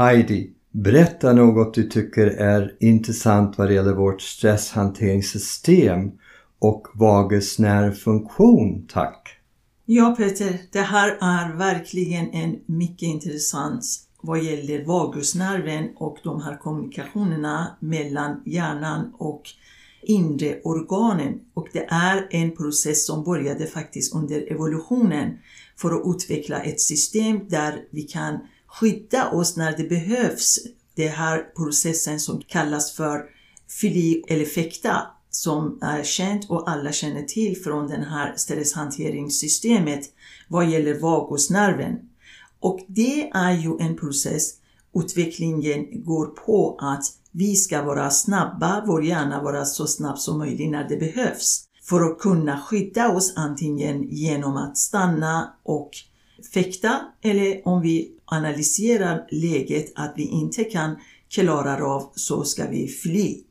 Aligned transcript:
Heidi, 0.00 0.50
berätta 0.70 1.32
något 1.32 1.74
du 1.74 1.88
tycker 1.88 2.26
är 2.26 2.76
intressant 2.80 3.58
vad 3.58 3.68
det 3.68 3.74
gäller 3.74 3.94
vårt 3.94 4.22
stresshanteringssystem 4.22 6.10
och 6.58 6.86
vagusnervfunktion, 6.94 8.86
tack. 8.86 9.28
Ja 9.84 10.14
Peter, 10.18 10.58
det 10.72 10.80
här 10.80 11.08
är 11.20 11.56
verkligen 11.56 12.30
en 12.30 12.60
mycket 12.66 13.02
intressant 13.02 13.84
vad 14.22 14.42
gäller 14.42 14.84
vagusnerven 14.84 15.88
och 15.96 16.18
de 16.24 16.42
här 16.42 16.56
kommunikationerna 16.56 17.76
mellan 17.80 18.42
hjärnan 18.46 19.12
och 19.18 19.42
inre 20.02 20.60
organen. 20.64 21.40
Och 21.54 21.68
det 21.72 21.86
är 21.90 22.26
en 22.30 22.56
process 22.56 23.06
som 23.06 23.24
började 23.24 23.66
faktiskt 23.66 24.14
under 24.14 24.52
evolutionen 24.52 25.38
för 25.76 25.90
att 25.90 26.16
utveckla 26.16 26.62
ett 26.62 26.80
system 26.80 27.48
där 27.48 27.84
vi 27.90 28.02
kan 28.02 28.38
skydda 28.70 29.30
oss 29.30 29.56
när 29.56 29.76
det 29.76 29.88
behövs. 29.88 30.58
Det 30.94 31.08
här 31.08 31.54
processen 31.56 32.20
som 32.20 32.42
kallas 32.46 32.92
för 32.92 33.24
fili 33.80 34.24
eller 34.28 34.44
fäkta 34.44 35.02
som 35.30 35.78
är 35.82 36.02
känt 36.02 36.50
och 36.50 36.70
alla 36.70 36.92
känner 36.92 37.22
till 37.22 37.62
från 37.62 37.88
det 37.88 38.06
här 38.10 38.34
stresshanteringssystemet 38.36 40.04
vad 40.48 40.70
gäller 40.70 41.00
vagusnerven. 41.00 41.98
Och 42.60 42.80
det 42.88 43.30
är 43.30 43.52
ju 43.52 43.78
en 43.80 43.96
process, 43.96 44.54
utvecklingen 44.94 46.04
går 46.04 46.26
på 46.26 46.78
att 46.80 47.04
vi 47.32 47.56
ska 47.56 47.82
vara 47.82 48.10
snabba, 48.10 48.84
vår 48.86 49.04
hjärna 49.04 49.42
vara 49.42 49.64
så 49.64 49.86
snabb 49.86 50.18
som 50.18 50.38
möjligt 50.38 50.70
när 50.70 50.88
det 50.88 50.96
behövs 50.96 51.64
för 51.82 52.00
att 52.00 52.18
kunna 52.18 52.60
skydda 52.60 53.08
oss 53.08 53.32
antingen 53.36 54.08
genom 54.10 54.56
att 54.56 54.78
stanna 54.78 55.54
och 55.62 55.90
fäkta 56.46 57.00
eller 57.22 57.68
om 57.68 57.82
vi 57.82 58.12
analyserar 58.24 59.26
läget 59.30 59.92
att 59.94 60.12
vi 60.16 60.22
inte 60.22 60.64
kan 60.64 60.96
klara 61.28 61.86
av 61.86 62.12
så 62.14 62.44
ska 62.44 62.66
vi 62.66 62.88
fly. 62.88 63.42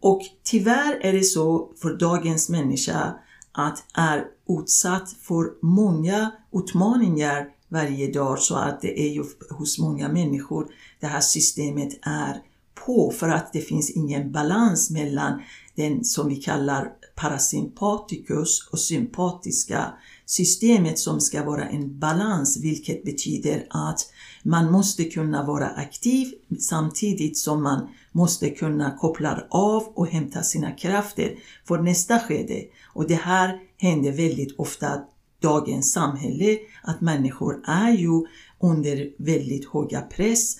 Och 0.00 0.22
tyvärr 0.42 0.98
är 1.00 1.12
det 1.12 1.22
så 1.22 1.72
för 1.82 1.94
dagens 1.94 2.48
människa 2.48 3.14
att 3.52 3.84
är 3.94 4.24
utsatt 4.48 5.12
för 5.12 5.52
många 5.62 6.32
utmaningar 6.52 7.48
varje 7.68 8.12
dag 8.12 8.38
så 8.38 8.56
att 8.56 8.80
det 8.80 9.00
är 9.00 9.08
ju 9.08 9.24
hos 9.50 9.78
många 9.78 10.08
människor 10.08 10.66
det 11.00 11.06
här 11.06 11.20
systemet 11.20 11.98
är 12.02 12.42
på 12.74 13.10
för 13.10 13.28
att 13.28 13.52
det 13.52 13.60
finns 13.60 13.90
ingen 13.90 14.32
balans 14.32 14.90
mellan 14.90 15.42
den 15.74 16.04
som 16.04 16.28
vi 16.28 16.36
kallar 16.36 16.92
parasympaticus 17.14 18.68
och 18.72 18.78
sympatiska 18.78 19.94
systemet 20.26 20.98
som 20.98 21.20
ska 21.20 21.44
vara 21.44 21.64
en 21.68 21.98
balans 21.98 22.58
vilket 22.62 23.04
betyder 23.04 23.66
att 23.70 24.00
man 24.42 24.72
måste 24.72 25.04
kunna 25.04 25.46
vara 25.46 25.68
aktiv 25.68 26.34
samtidigt 26.58 27.38
som 27.38 27.62
man 27.62 27.88
måste 28.12 28.50
kunna 28.50 28.98
koppla 28.98 29.46
av 29.50 29.82
och 29.82 30.06
hämta 30.06 30.42
sina 30.42 30.72
krafter 30.72 31.34
för 31.64 31.78
nästa 31.78 32.18
skede. 32.20 32.64
Och 32.94 33.08
det 33.08 33.14
här 33.14 33.60
händer 33.78 34.12
väldigt 34.12 34.58
ofta 34.58 35.00
dagens 35.40 35.92
samhälle 35.92 36.58
att 36.82 37.00
människor 37.00 37.62
är 37.66 37.92
ju 37.92 38.26
under 38.60 39.10
väldigt 39.18 39.72
höga 39.72 40.00
press 40.00 40.56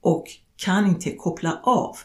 och 0.00 0.24
kan 0.56 0.86
inte 0.86 1.10
koppla 1.10 1.60
av. 1.62 1.96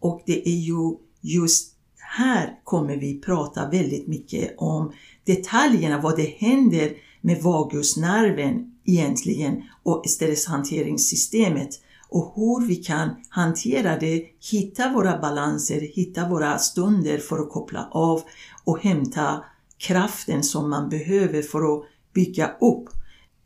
Och 0.00 0.22
det 0.26 0.48
är 0.48 0.60
ju 0.60 0.96
just 1.20 1.75
här 2.16 2.60
kommer 2.64 2.96
vi 2.96 3.20
prata 3.20 3.70
väldigt 3.70 4.06
mycket 4.06 4.54
om 4.58 4.92
detaljerna, 5.24 6.00
vad 6.00 6.16
det 6.16 6.36
händer 6.38 6.92
med 7.20 7.42
vagusnerven 7.42 8.72
egentligen 8.84 9.62
och 9.82 10.02
stresshanteringssystemet 10.08 11.68
och 12.08 12.32
hur 12.36 12.66
vi 12.66 12.76
kan 12.76 13.10
hantera 13.28 13.98
det, 13.98 14.24
hitta 14.50 14.92
våra 14.92 15.18
balanser, 15.18 15.80
hitta 15.80 16.28
våra 16.28 16.58
stunder 16.58 17.18
för 17.18 17.38
att 17.38 17.50
koppla 17.50 17.88
av 17.90 18.22
och 18.64 18.80
hämta 18.82 19.44
kraften 19.78 20.42
som 20.42 20.70
man 20.70 20.88
behöver 20.88 21.42
för 21.42 21.74
att 21.74 21.84
bygga 22.14 22.50
upp. 22.60 22.88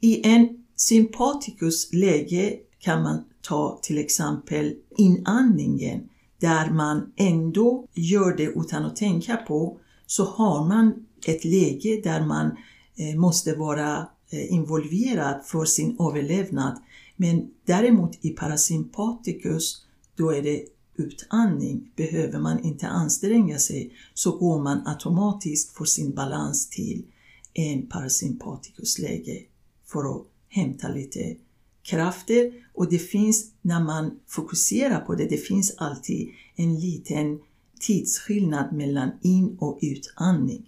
I 0.01 0.29
en 0.29 0.49
sympaticus 0.77 1.93
läge 1.93 2.57
kan 2.79 3.03
man 3.03 3.25
ta 3.41 3.79
till 3.83 3.99
exempel 3.99 4.75
inandningen 4.97 6.09
där 6.41 6.71
man 6.71 7.13
ändå 7.17 7.87
gör 7.95 8.37
det 8.37 8.45
utan 8.45 8.85
att 8.85 8.97
tänka 8.97 9.37
på 9.37 9.79
så 10.07 10.25
har 10.25 10.69
man 10.69 11.07
ett 11.27 11.45
läge 11.45 12.01
där 12.05 12.27
man 12.27 12.47
eh, 12.97 13.21
måste 13.21 13.55
vara 13.55 14.09
eh, 14.31 14.53
involverad 14.53 15.45
för 15.45 15.65
sin 15.65 15.97
överlevnad. 16.01 16.79
Men 17.17 17.51
däremot 17.65 18.25
i 18.25 18.31
parasympaticus 18.31 19.87
då 20.17 20.31
är 20.31 20.43
det 20.43 20.65
utandning. 20.97 21.93
Behöver 21.97 22.39
man 22.39 22.65
inte 22.65 22.89
anstränga 22.89 23.59
sig 23.59 23.93
så 24.15 24.39
går 24.39 24.63
man 24.63 24.87
automatiskt 24.87 25.77
för 25.77 25.85
sin 25.85 26.15
balans 26.15 26.71
till 26.71 27.05
en 27.55 27.87
parasympatikusläge 27.87 29.43
för 29.87 30.17
att 30.17 30.27
hämta 30.49 30.89
lite 30.89 31.37
krafter 31.83 32.53
och 32.75 32.91
det 32.91 32.99
finns, 32.99 33.53
när 33.63 33.81
man 33.81 34.21
fokuserar 34.27 35.01
på 35.01 35.15
det, 35.15 35.25
det 35.25 35.37
finns 35.37 35.75
alltid 35.79 36.29
en 36.57 36.81
liten 36.81 37.39
tidsskillnad 37.81 38.73
mellan 38.73 39.11
in 39.23 39.57
och 39.61 39.79
utandning. 39.83 40.67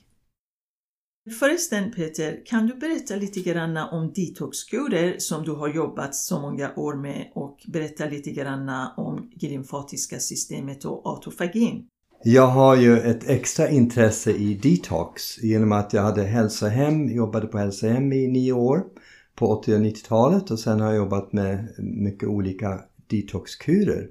Förresten 1.38 1.92
Peter, 1.92 2.46
kan 2.46 2.66
du 2.66 2.74
berätta 2.74 3.16
lite 3.16 3.40
grann 3.40 3.76
om 3.76 4.12
detoxkurer 4.14 5.18
som 5.18 5.44
du 5.44 5.52
har 5.52 5.68
jobbat 5.68 6.14
så 6.14 6.40
många 6.40 6.74
år 6.76 6.94
med 6.94 7.30
och 7.34 7.58
berätta 7.66 8.06
lite 8.06 8.30
grann 8.30 8.68
om 8.96 9.30
glymfatiska 9.34 10.18
systemet 10.18 10.84
och 10.84 11.02
autofagin? 11.04 11.86
Jag 12.24 12.46
har 12.46 12.76
ju 12.76 12.98
ett 12.98 13.28
extra 13.28 13.68
intresse 13.68 14.32
i 14.32 14.54
detox 14.54 15.42
genom 15.42 15.72
att 15.72 15.92
jag 15.92 16.02
hade 16.02 16.22
hälsohem, 16.22 17.08
jobbade 17.08 17.46
på 17.46 17.58
hälsohem 17.58 18.12
i 18.12 18.28
nio 18.28 18.52
år 18.52 18.84
på 19.34 19.46
80 19.46 19.74
och 19.74 19.80
90-talet 19.80 20.50
och 20.50 20.58
sen 20.58 20.80
har 20.80 20.86
jag 20.86 20.96
jobbat 20.96 21.32
med 21.32 21.74
mycket 21.78 22.28
olika 22.28 22.80
detoxkurer. 23.06 24.08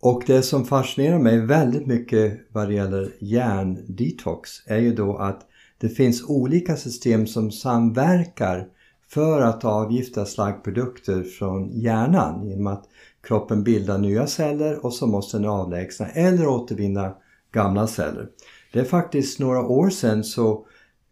Och 0.00 0.22
det 0.26 0.42
som 0.42 0.64
fascinerar 0.64 1.18
mig 1.18 1.38
väldigt 1.40 1.86
mycket 1.86 2.40
vad 2.52 2.68
det 2.68 2.74
gäller 2.74 3.12
hjärndetox 3.20 4.50
är 4.66 4.78
ju 4.78 4.94
då 4.94 5.16
att 5.16 5.46
det 5.78 5.88
finns 5.88 6.24
olika 6.28 6.76
system 6.76 7.26
som 7.26 7.50
samverkar 7.50 8.68
för 9.08 9.40
att 9.40 9.64
avgifta 9.64 10.24
slaggprodukter 10.24 11.22
från 11.22 11.70
hjärnan 11.80 12.48
genom 12.48 12.66
att 12.66 12.84
kroppen 13.22 13.64
bildar 13.64 13.98
nya 13.98 14.26
celler 14.26 14.86
och 14.86 14.92
så 14.92 15.06
måste 15.06 15.36
den 15.36 15.46
avlägsna 15.46 16.08
eller 16.08 16.46
återvinna 16.46 17.14
gamla 17.52 17.86
celler. 17.86 18.28
Det 18.72 18.80
är 18.80 18.84
faktiskt 18.84 19.40
några 19.40 19.60
år 19.60 19.90
sedan 19.90 20.24
så 20.24 20.66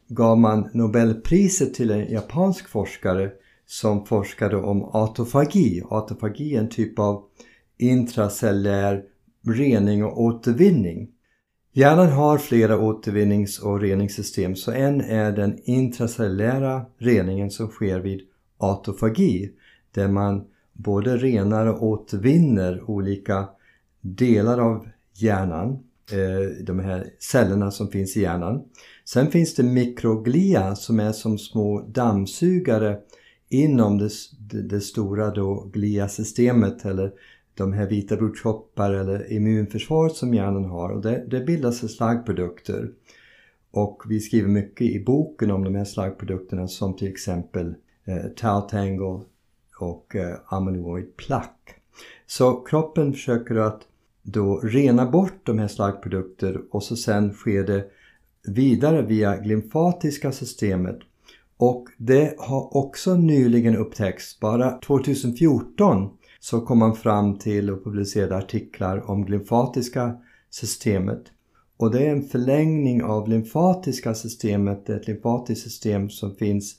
gav 0.09 0.38
man 0.38 0.70
Nobelpriset 0.72 1.75
till 1.75 1.91
en 1.91 2.10
japansk 2.10 2.69
forskare 2.69 3.31
som 3.66 4.06
forskade 4.06 4.56
om 4.56 4.91
autofagi. 4.92 5.82
Autofagi 5.91 6.54
är 6.54 6.60
en 6.60 6.69
typ 6.69 6.98
av 6.98 7.25
intracellär 7.78 9.03
rening 9.47 10.04
och 10.04 10.20
återvinning. 10.20 11.10
Hjärnan 11.72 12.09
har 12.09 12.38
flera 12.38 12.78
återvinnings 12.78 13.59
och 13.59 13.81
reningssystem 13.81 14.56
så 14.56 14.72
en 14.72 15.00
är 15.00 15.32
den 15.32 15.59
intracellulära 15.64 16.87
reningen 16.98 17.50
som 17.50 17.69
sker 17.69 18.00
vid 18.00 18.20
autofagi 18.59 19.50
där 19.94 20.09
man 20.09 20.44
både 20.72 21.16
renar 21.16 21.66
och 21.66 21.82
återvinner 21.82 22.91
olika 22.91 23.48
delar 24.00 24.59
av 24.59 24.88
hjärnan, 25.14 25.78
Eh, 26.12 26.65
de 26.65 26.78
här 26.78 27.06
cellerna 27.19 27.70
som 27.70 27.88
finns 27.88 28.16
i 28.16 28.20
hjärnan. 28.20 28.65
Sen 29.04 29.31
finns 29.31 29.54
det 29.54 29.62
mikroglia 29.62 30.75
som 30.75 31.00
är 31.00 31.12
som 31.12 31.38
små 31.38 31.81
dammsugare 31.81 32.98
inom 33.48 33.98
det, 33.98 34.10
det, 34.62 34.81
stora 34.81 35.31
då 35.31 35.70
gliasystemet 35.72 36.84
eller 36.84 37.12
de 37.54 37.72
här 37.72 37.87
vita 37.87 38.17
blodkroppar 38.17 38.93
eller 38.93 39.32
immunförsvaret 39.32 40.12
som 40.12 40.34
hjärnan 40.34 40.64
har 40.64 40.90
och 40.90 41.02
det, 41.02 41.25
det 41.29 41.40
bildas 41.40 41.96
slaggprodukter. 41.96 42.90
Och 43.70 44.02
vi 44.08 44.20
skriver 44.20 44.49
mycket 44.49 44.87
i 44.87 45.05
boken 45.05 45.50
om 45.50 45.64
de 45.64 45.75
här 45.75 45.84
slaggprodukterna 45.84 46.69
som 46.69 46.96
till 46.96 47.08
exempel 47.08 47.75
eh, 48.05 48.25
tau 48.37 48.69
tangle 48.69 49.20
och 49.79 50.17
eh, 50.17 50.37
amyloid 50.46 51.17
plaque. 51.17 51.75
Så 52.26 52.61
kroppen 52.61 53.12
försöker 53.12 53.55
att 53.55 53.82
då 54.25 54.61
rena 54.61 55.11
bort 55.11 55.47
de 55.47 55.59
här 55.59 55.69
slaggprodukter 55.69 56.61
och 56.71 56.82
så 56.82 56.97
sen 56.97 57.32
sker 57.32 57.67
det 57.67 57.85
vidare 58.47 59.03
via 59.03 59.37
glymfatiska 59.37 60.32
systemet. 60.32 60.99
Och 61.56 61.88
det 61.97 62.35
har 62.38 62.76
också 62.76 63.17
nyligen 63.17 63.76
upptäckts, 63.76 64.41
bara 64.41 64.71
2014 64.71 66.11
så 66.41 66.61
kom 66.61 66.79
man 66.79 66.97
fram 66.97 67.38
till 67.38 67.71
och 67.71 67.85
publicerade 67.85 68.37
artiklar 68.37 69.11
om 69.11 69.25
glymfatiska 69.25 70.17
systemet. 70.50 71.23
Och 71.77 71.91
det 71.91 72.06
är 72.06 72.11
en 72.11 72.23
förlängning 72.23 73.03
av 73.03 73.29
lymfatiska 73.29 74.15
systemet, 74.15 74.91
ett 74.91 75.06
lymfatiskt 75.06 75.65
system 75.65 76.11
som 76.11 76.35
finns 76.35 76.75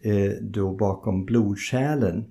eh, 0.00 0.32
då 0.40 0.72
bakom 0.72 1.24
blodkärlen 1.24 2.24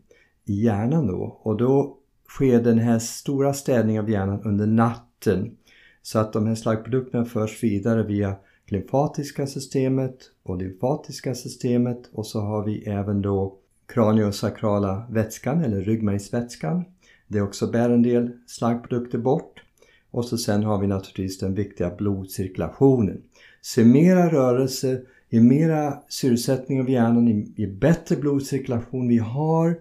i 0.46 0.64
hjärnan 0.64 1.08
då. 1.08 1.40
Och 1.42 1.58
då 1.58 1.99
sker 2.30 2.62
den 2.62 2.80
här 2.80 3.00
stora 3.00 3.54
städningen 3.54 4.04
av 4.04 4.10
hjärnan 4.10 4.42
under 4.44 4.68
natten. 4.68 5.56
Så 6.02 6.20
att 6.20 6.34
de 6.34 6.48
här 6.48 6.56
slaggprodukterna 6.56 7.26
förs 7.26 7.64
vidare 7.64 8.04
via 8.04 8.36
lymfatiska 8.66 9.48
systemet 9.48 10.18
och 10.44 10.58
lymfatiska 10.58 11.36
systemet 11.36 12.10
och 12.14 12.26
så 12.26 12.40
har 12.40 12.66
vi 12.66 12.84
även 12.84 13.22
då 13.22 13.56
kraniosakrala 13.94 15.08
vätskan 15.10 15.64
eller 15.64 15.82
ryggmärgsvätskan. 15.82 16.84
Det 17.28 17.42
också 17.42 17.68
bär 17.68 17.90
en 17.90 18.02
del 18.02 18.32
slaggprodukter 18.48 19.18
bort. 19.18 19.64
Och 20.12 20.26
så 20.26 20.38
sen 20.38 20.64
har 20.64 20.80
vi 20.80 20.88
naturligtvis 20.88 21.40
den 21.40 21.54
viktiga 21.54 21.96
blodcirkulationen. 21.96 23.22
Så 23.62 23.82
mera 23.86 24.30
rörelse, 24.30 25.02
ju 25.30 25.42
mera 25.42 26.00
syresättning 26.10 26.82
av 26.82 26.90
hjärnan, 26.90 27.54
ju 27.56 27.78
bättre 27.78 28.16
blodcirkulation 28.16 29.08
vi 29.08 29.18
har, 29.18 29.80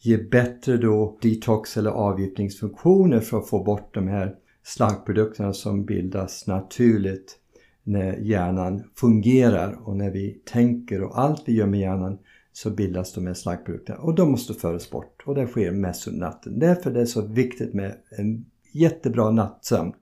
ge 0.00 0.18
bättre 0.18 0.76
då 0.76 1.18
detox 1.22 1.76
eller 1.76 1.90
avgiftningsfunktioner 1.90 3.20
för 3.20 3.38
att 3.38 3.48
få 3.48 3.64
bort 3.64 3.94
de 3.94 4.08
här 4.08 4.34
slaggprodukterna 4.62 5.52
som 5.52 5.84
bildas 5.84 6.46
naturligt 6.46 7.38
när 7.82 8.16
hjärnan 8.16 8.84
fungerar 8.94 9.78
och 9.88 9.96
när 9.96 10.10
vi 10.10 10.40
tänker 10.44 11.02
och 11.02 11.18
allt 11.18 11.42
vi 11.46 11.52
gör 11.52 11.66
med 11.66 11.80
hjärnan 11.80 12.18
så 12.52 12.70
bildas 12.70 13.12
de 13.12 13.26
här 13.26 13.34
slaggprodukterna 13.34 13.98
och 13.98 14.14
de 14.14 14.30
måste 14.30 14.54
föras 14.54 14.90
bort 14.90 15.22
och 15.26 15.34
det 15.34 15.46
sker 15.46 15.70
mest 15.70 16.06
under 16.06 16.20
natten. 16.20 16.58
Därför 16.58 16.90
är 16.90 16.94
det 16.94 17.06
så 17.06 17.26
viktigt 17.26 17.74
med 17.74 17.94
en 18.10 18.44
jättebra 18.72 19.30
nattsömn. 19.30 19.92